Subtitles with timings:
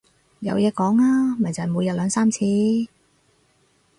[0.39, 2.39] 有講嘢啊，咪就係每日兩三次